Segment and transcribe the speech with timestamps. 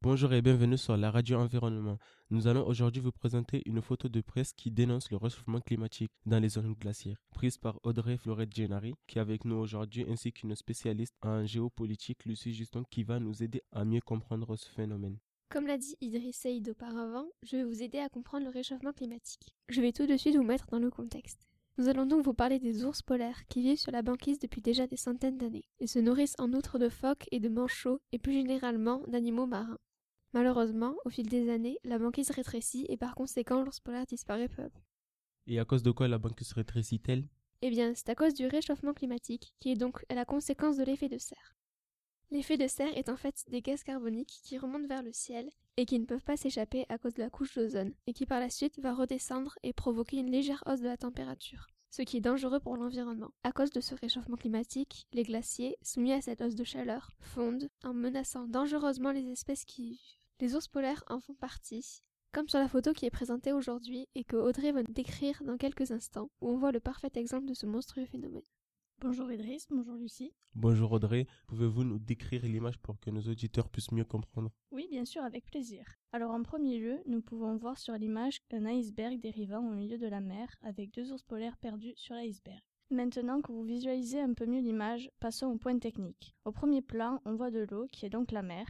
[0.00, 1.98] Bonjour et bienvenue sur la radio Environnement.
[2.30, 6.38] Nous allons aujourd'hui vous présenter une photo de presse qui dénonce le réchauffement climatique dans
[6.38, 10.54] les zones glaciaires, prise par Audrey Florette Gennari, qui est avec nous aujourd'hui, ainsi qu'une
[10.54, 15.18] spécialiste en géopolitique, Lucie Juston, qui va nous aider à mieux comprendre ce phénomène.
[15.48, 19.52] Comme l'a dit Idriss Saïd auparavant, je vais vous aider à comprendre le réchauffement climatique.
[19.68, 21.48] Je vais tout de suite vous mettre dans le contexte.
[21.76, 24.86] Nous allons donc vous parler des ours polaires qui vivent sur la banquise depuis déjà
[24.86, 25.64] des centaines d'années.
[25.80, 29.78] Ils se nourrissent en outre de phoques et de manchots et plus généralement d'animaux marins.
[30.38, 34.62] Malheureusement, au fil des années, la banquise rétrécit et par conséquent l'ours polaire disparaît peu
[34.62, 34.78] à peu.
[35.48, 37.26] Et à cause de quoi la banquise rétrécit-elle?
[37.60, 41.08] Eh bien, c'est à cause du réchauffement climatique, qui est donc la conséquence de l'effet
[41.08, 41.56] de serre.
[42.30, 45.86] L'effet de serre est en fait des gaz carboniques qui remontent vers le ciel et
[45.86, 48.48] qui ne peuvent pas s'échapper à cause de la couche d'ozone, et qui par la
[48.48, 52.60] suite va redescendre et provoquer une légère hausse de la température, ce qui est dangereux
[52.60, 53.32] pour l'environnement.
[53.42, 57.68] À cause de ce réchauffement climatique, les glaciers, soumis à cette hausse de chaleur, fondent
[57.82, 60.17] en menaçant dangereusement les espèces qui y vivent.
[60.40, 64.22] Les ours polaires en font partie, comme sur la photo qui est présentée aujourd'hui et
[64.22, 67.54] que Audrey va nous décrire dans quelques instants, où on voit le parfait exemple de
[67.54, 68.44] ce monstrueux phénomène.
[69.00, 70.32] Bonjour Idriss, bonjour Lucie.
[70.54, 74.52] Bonjour Audrey, pouvez-vous nous décrire l'image pour que nos auditeurs puissent mieux comprendre?
[74.70, 75.84] Oui, bien sûr, avec plaisir.
[76.12, 80.06] Alors en premier lieu, nous pouvons voir sur l'image un iceberg dérivant au milieu de
[80.06, 82.62] la mer avec deux ours polaires perdus sur l'iceberg.
[82.90, 86.36] Maintenant que vous visualisez un peu mieux l'image, passons au point technique.
[86.44, 88.66] Au premier plan, on voit de l'eau, qui est donc la mer.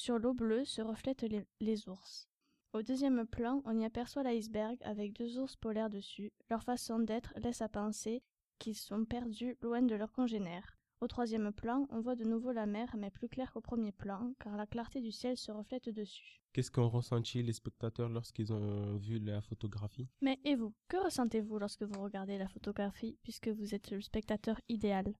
[0.00, 2.26] Sur l'eau bleue se reflètent les, les ours.
[2.72, 6.32] Au deuxième plan, on y aperçoit l'iceberg avec deux ours polaires dessus.
[6.48, 8.22] Leur façon d'être laisse à penser
[8.58, 10.78] qu'ils sont perdus loin de leurs congénères.
[11.02, 14.32] Au troisième plan, on voit de nouveau la mer, mais plus claire qu'au premier plan,
[14.40, 16.40] car la clarté du ciel se reflète dessus.
[16.54, 20.08] Qu'est-ce qu'ont ressenti les spectateurs lorsqu'ils ont vu la photographie?
[20.22, 20.72] Mais et vous?
[20.88, 25.12] Que ressentez-vous lorsque vous regardez la photographie, puisque vous êtes le spectateur idéal?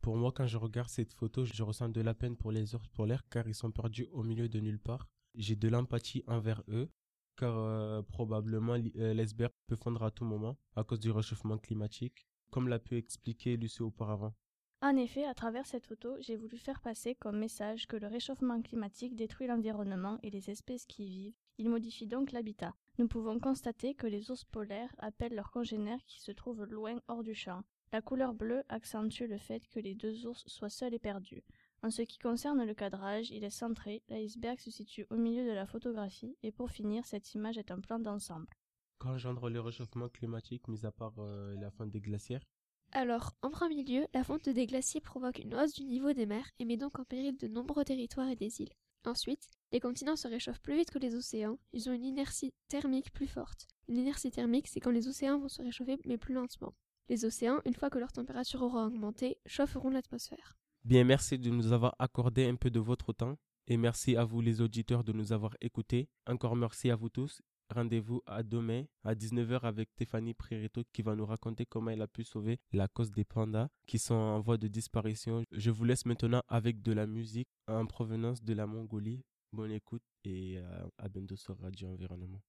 [0.00, 2.88] Pour moi, quand je regarde cette photo, je ressens de la peine pour les ours
[2.88, 5.08] polaires, car ils sont perdus au milieu de nulle part.
[5.34, 6.90] J'ai de l'empathie envers eux,
[7.36, 12.26] car euh, probablement euh, l'iceberg peut fondre à tout moment à cause du réchauffement climatique
[12.50, 14.34] comme l'a pu expliquer Lucie auparavant.
[14.82, 18.60] En effet, à travers cette photo, j'ai voulu faire passer comme message que le réchauffement
[18.62, 21.36] climatique détruit l'environnement et les espèces qui y vivent.
[21.58, 22.74] Il modifie donc l'habitat.
[22.98, 27.22] Nous pouvons constater que les ours polaires appellent leurs congénères qui se trouvent loin hors
[27.22, 27.62] du champ.
[27.92, 31.42] La couleur bleue accentue le fait que les deux ours soient seuls et perdus.
[31.82, 35.50] En ce qui concerne le cadrage, il est centré, l'iceberg se situe au milieu de
[35.52, 38.46] la photographie, et pour finir, cette image est un plan d'ensemble.
[38.98, 42.38] Qu'engendre le réchauffement climatique, mis à part euh, la fonte des glaciers
[42.92, 46.48] Alors, en premier lieu, la fonte des glaciers provoque une hausse du niveau des mers
[46.60, 48.74] et met donc en péril de nombreux territoires et des îles.
[49.04, 53.12] Ensuite, les continents se réchauffent plus vite que les océans, ils ont une inertie thermique
[53.12, 53.66] plus forte.
[53.88, 56.74] Une inertie thermique, c'est quand les océans vont se réchauffer mais plus lentement.
[57.10, 60.56] Les océans, une fois que leur température aura augmenté, chaufferont l'atmosphère.
[60.84, 63.36] Bien, merci de nous avoir accordé un peu de votre temps.
[63.66, 66.08] Et merci à vous les auditeurs de nous avoir écoutés.
[66.28, 67.42] Encore merci à vous tous
[67.74, 72.06] Rendez-vous à demain à 19h avec Stéphanie Prieto qui va nous raconter comment elle a
[72.06, 75.44] pu sauver la cause des pandas qui sont en voie de disparition.
[75.50, 79.24] Je vous laisse maintenant avec de la musique en provenance de la Mongolie.
[79.52, 82.40] Bonne écoute et euh, à bientôt sur Radio Environnement.